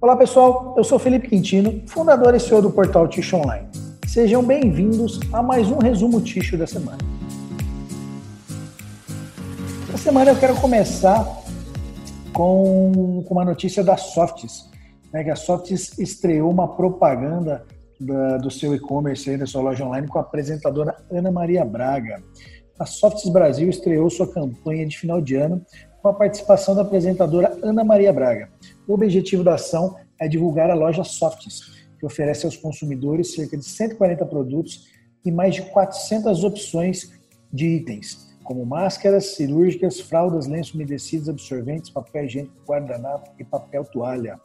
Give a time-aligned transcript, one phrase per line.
[0.00, 3.66] Olá pessoal, eu sou Felipe Quintino, fundador e CEO do portal Ticho Online.
[4.06, 6.98] Sejam bem-vindos a mais um resumo Ticho da semana.
[9.88, 11.26] Essa semana eu quero começar
[12.32, 14.70] com, uma notícia da Softs.
[15.12, 17.66] Né, que a Softs estreou uma propaganda
[17.98, 22.22] da, do seu e-commerce, da sua loja online, com a apresentadora Ana Maria Braga.
[22.78, 25.60] A Softs Brasil estreou sua campanha de final de ano
[26.00, 28.48] com a participação da apresentadora Ana Maria Braga.
[28.88, 33.62] O objetivo da ação é divulgar a loja Softs, que oferece aos consumidores cerca de
[33.62, 34.86] 140 produtos
[35.22, 37.12] e mais de 400 opções
[37.52, 44.40] de itens, como máscaras cirúrgicas, fraldas, lenços umedecidos, absorventes, papel higiênico, guardanapo e papel toalha.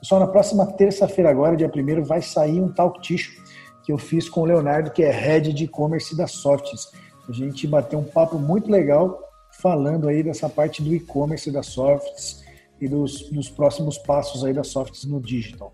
[0.00, 3.40] Pessoal, na próxima terça-feira agora, dia 1 vai sair um talk ticho
[3.84, 6.90] que eu fiz com o Leonardo, que é head de e-commerce da Softs.
[7.28, 9.20] A gente bateu um papo muito legal
[9.52, 12.42] falando aí dessa parte do e-commerce da Softs
[12.80, 15.72] e dos, dos, próximos passos aí da Softs no digital.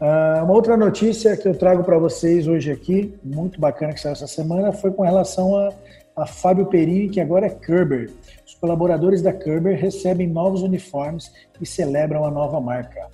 [0.00, 4.12] Uh, uma outra notícia que eu trago para vocês hoje aqui, muito bacana que saiu
[4.12, 5.72] essa semana, foi com relação a,
[6.16, 8.10] a Fábio Perini, que agora é Kerber.
[8.46, 13.08] Os colaboradores da Kerber recebem novos uniformes e celebram a nova marca.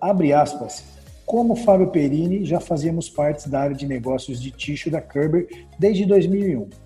[0.00, 0.84] Abre aspas.
[1.26, 5.48] Como Fábio Perini, já fazíamos parte da área de negócios de ticho da Kerber
[5.78, 6.83] desde 2001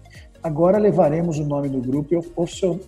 [0.49, 2.25] Agora levaremos o nome do grupo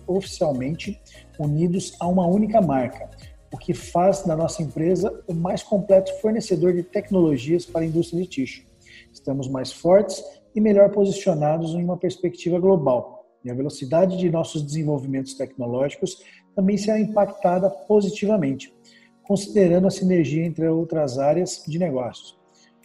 [0.07, 0.99] oficialmente
[1.37, 3.07] unidos a uma única marca,
[3.53, 8.23] o que faz da nossa empresa o mais completo fornecedor de tecnologias para a indústria
[8.23, 8.65] de tixo.
[9.13, 10.23] Estamos mais fortes
[10.55, 16.23] e melhor posicionados em uma perspectiva global, e a velocidade de nossos desenvolvimentos tecnológicos
[16.55, 18.73] também será impactada positivamente,
[19.21, 22.35] considerando a sinergia entre outras áreas de negócios,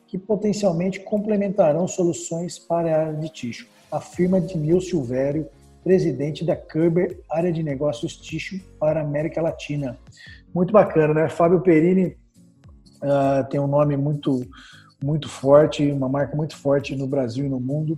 [0.07, 5.49] que potencialmente complementarão soluções para a área de tixo afirma Dinil Silvério,
[5.83, 9.97] presidente da Kerber, área de negócios Tissue para a América Latina.
[10.53, 11.29] Muito bacana, né?
[11.29, 12.17] Fábio Perini
[12.97, 14.45] uh, tem um nome muito,
[15.03, 17.97] muito forte, uma marca muito forte no Brasil e no mundo.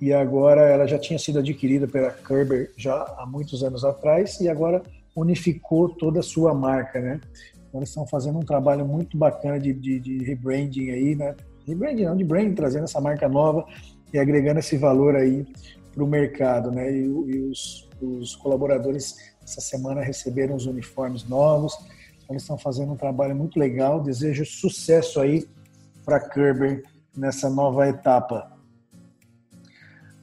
[0.00, 4.48] E agora ela já tinha sido adquirida pela Kerber já há muitos anos atrás e
[4.48, 4.82] agora
[5.14, 7.20] unificou toda a sua marca, né?
[7.68, 11.34] Então, eles estão fazendo um trabalho muito bacana de, de, de rebranding aí, né?
[11.66, 13.66] Rebranding não, de branding, trazendo essa marca nova
[14.12, 15.46] e agregando esse valor aí
[15.94, 16.90] para o mercado, né?
[16.90, 21.74] E, e os, os, colaboradores essa semana receberam os uniformes novos,
[22.16, 24.00] então eles estão fazendo um trabalho muito legal.
[24.00, 25.46] Desejo sucesso aí
[26.04, 26.84] para Kerber
[27.16, 28.52] nessa nova etapa.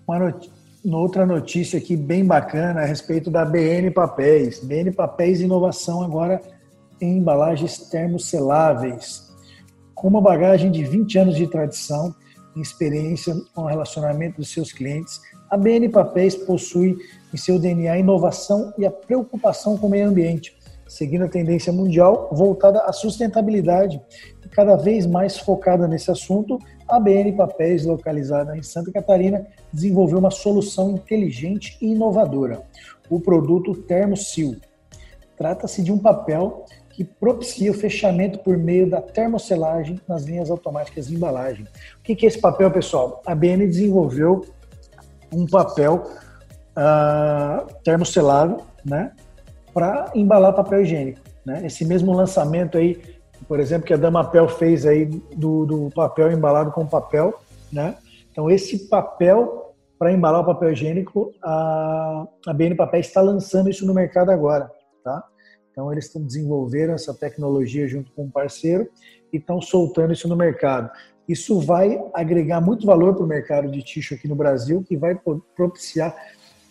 [0.07, 0.51] Uma, not...
[0.85, 4.59] outra notícia aqui bem bacana a respeito da BN Papéis.
[4.63, 6.41] BN Papéis Inovação agora
[7.01, 9.33] em embalagens termoseláveis.
[9.93, 12.15] Com uma bagagem de 20 anos de tradição,
[12.61, 16.97] experiência com o relacionamento dos seus clientes, a BN Papéis possui
[17.33, 20.57] em seu DNA a inovação e a preocupação com o meio ambiente,
[20.87, 24.01] seguindo a tendência mundial voltada à sustentabilidade
[24.43, 30.19] e cada vez mais focada nesse assunto, a BN Papéis, localizada em Santa Catarina, desenvolveu
[30.19, 32.61] uma solução inteligente e inovadora,
[33.09, 34.55] o produto ThermoSeal.
[35.37, 41.07] Trata-se de um papel que propicia o fechamento por meio da termocelagem nas linhas automáticas
[41.07, 41.65] de embalagem.
[41.99, 43.21] O que é esse papel, pessoal?
[43.25, 44.45] A BN desenvolveu
[45.33, 46.05] um papel
[46.77, 47.67] uh,
[48.85, 49.11] né,
[49.73, 51.19] para embalar papel higiênico.
[51.45, 51.65] Né?
[51.65, 53.01] Esse mesmo lançamento aí,
[53.45, 55.05] por exemplo, que a Damapel fez aí
[55.35, 57.37] do, do papel embalado com papel,
[57.73, 57.97] né?
[58.31, 63.85] Então esse papel para embalar o papel higiênico, a, a BN Papel está lançando isso
[63.85, 64.69] no mercado agora,
[65.03, 65.23] tá?
[65.75, 68.87] Então, eles desenvolveram essa tecnologia junto com um parceiro
[69.33, 70.89] e estão soltando isso no mercado.
[71.27, 75.19] Isso vai agregar muito valor para o mercado de tixo aqui no Brasil, que vai
[75.53, 76.15] propiciar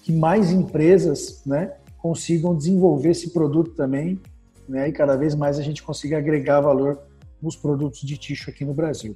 [0.02, 4.18] que mais empresas né, consigam desenvolver esse produto também,
[4.66, 6.98] né, e cada vez mais a gente consiga agregar valor
[7.42, 9.14] nos produtos de tixo aqui no Brasil.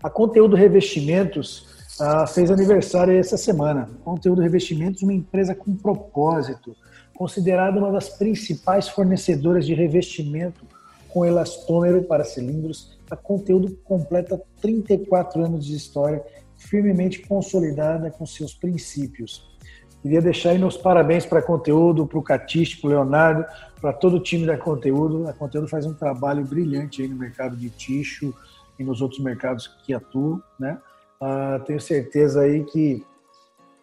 [0.00, 1.66] A Conteúdo Revestimentos
[1.98, 3.90] ah, fez aniversário essa semana.
[4.04, 6.76] Conteúdo Revestimentos, uma empresa com propósito,
[7.16, 10.64] considerada uma das principais fornecedoras de revestimento
[11.08, 16.22] com elastômero para cilindros, a conteúdo completa 34 anos de história,
[16.56, 19.56] firmemente consolidada com seus princípios.
[20.02, 23.44] Queria deixar aí meus parabéns para a conteúdo, para o Catiste, para o Leonardo,
[23.80, 25.28] para todo o time da conteúdo.
[25.28, 28.34] A conteúdo faz um trabalho brilhante aí no mercado de ticho
[28.78, 30.78] e nos outros mercados que atuam, né?
[31.20, 33.02] Uh, tenho certeza aí que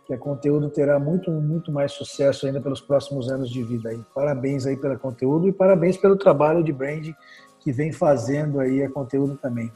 [0.06, 3.90] que a conteúdo terá muito, muito mais sucesso ainda pelos próximos anos de vida.
[3.90, 4.02] Aí.
[4.14, 7.16] Parabéns aí pelo conteúdo e parabéns pelo trabalho de branding
[7.60, 9.72] que vem fazendo aí a conteúdo também.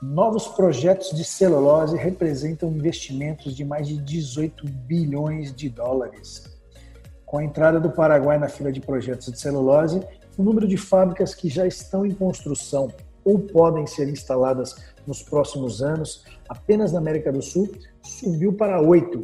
[0.00, 6.44] Novos projetos de celulose representam investimentos de mais de 18 bilhões de dólares.
[7.24, 10.04] Com a entrada do Paraguai na fila de projetos de celulose,
[10.36, 12.92] o número de fábricas que já estão em construção
[13.24, 14.76] ou podem ser instaladas
[15.06, 17.70] nos próximos anos, apenas na América do Sul,
[18.02, 19.20] subiu para oito.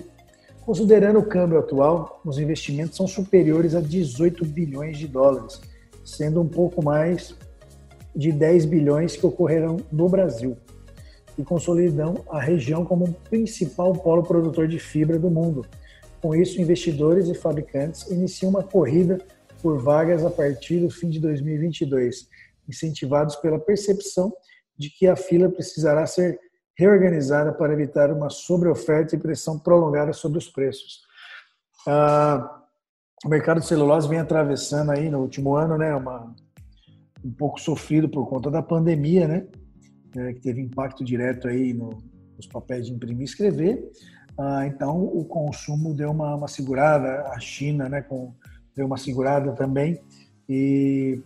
[0.63, 5.61] Considerando o câmbio atual, os investimentos são superiores a 18 bilhões de dólares,
[6.05, 7.35] sendo um pouco mais
[8.15, 10.57] de 10 bilhões que ocorrerão no Brasil
[11.39, 15.65] e consolidam a região como um principal polo produtor de fibra do mundo.
[16.21, 19.19] Com isso, investidores e fabricantes iniciam uma corrida
[19.63, 22.29] por vagas a partir do fim de 2022,
[22.69, 24.33] incentivados pela percepção
[24.79, 26.39] de que a fila precisará ser
[26.79, 31.01] reorganizada para evitar uma sobreoferta e pressão prolongada sobre os preços.
[31.87, 32.63] Ah,
[33.25, 36.33] o mercado de celulose vem atravessando aí no último ano, né, uma,
[37.25, 39.47] um pouco sofrido por conta da pandemia, né,
[40.15, 41.99] né que teve impacto direto aí no,
[42.37, 43.91] nos papéis de imprimir e escrever.
[44.39, 48.33] Ah, então o consumo deu uma, uma segurada, a China, né, com,
[48.77, 50.01] deu uma segurada também
[50.49, 51.21] e,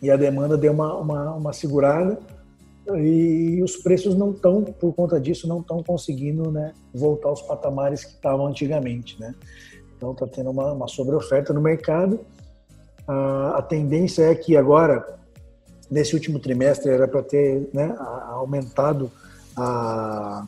[0.00, 2.18] e a demanda deu uma, uma, uma segurada
[2.96, 8.04] e os preços não estão, por conta disso, não estão conseguindo né, voltar aos patamares
[8.04, 9.20] que estavam antigamente.
[9.20, 9.34] Né?
[9.96, 12.20] Então está tendo uma, uma sobreoferta no mercado.
[13.06, 15.18] a tendência é que agora,
[15.90, 17.94] nesse último trimestre, era para ter né,
[18.28, 19.10] aumentado
[19.54, 20.46] a,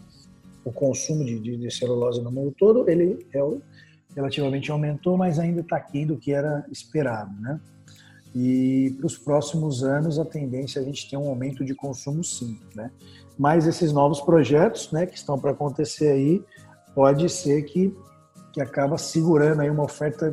[0.64, 2.88] o consumo de, de, de, celulose no mundo todo.
[2.88, 3.40] Ele é,
[4.14, 7.32] relativamente aumentou, mas ainda está aquém do que era esperado.
[7.40, 7.60] Né?
[8.34, 12.22] E para os próximos anos a tendência é a gente ter um aumento de consumo
[12.22, 12.90] sim, né?
[13.38, 16.44] Mas esses novos projetos, né, que estão para acontecer aí,
[16.94, 17.94] pode ser que
[18.52, 20.32] que acaba segurando aí uma oferta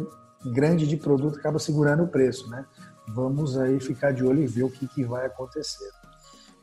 [0.53, 2.65] grande de produto, acaba segurando o preço, né?
[3.09, 5.89] Vamos aí ficar de olho e ver o que, que vai acontecer.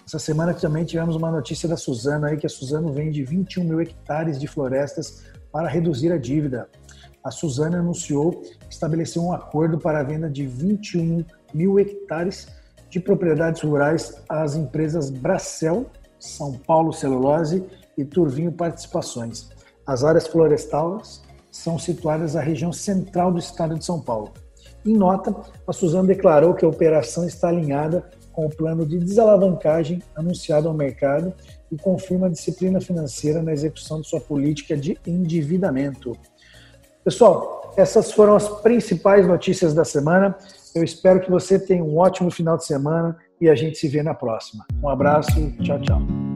[0.06, 3.80] Essa semana também tivemos uma notícia da Suzano aí que a Suzano vende 21 mil
[3.80, 6.68] hectares de florestas para reduzir a dívida
[7.24, 11.24] a Suzana anunciou estabelecer um acordo para a venda de 21
[11.54, 12.46] mil hectares
[12.90, 15.86] de propriedades rurais às empresas Bracel,
[16.20, 17.64] São Paulo Celulose
[17.96, 19.48] e Turvinho Participações.
[19.86, 24.32] As áreas florestais são situadas na região central do estado de São Paulo.
[24.84, 25.34] Em nota,
[25.66, 30.74] a Suzana declarou que a operação está alinhada com o plano de desalavancagem anunciado ao
[30.74, 31.32] mercado
[31.72, 36.14] e confirma a disciplina financeira na execução de sua política de endividamento.
[37.04, 40.34] Pessoal, essas foram as principais notícias da semana.
[40.74, 44.02] Eu espero que você tenha um ótimo final de semana e a gente se vê
[44.02, 44.64] na próxima.
[44.82, 46.33] Um abraço, tchau, tchau.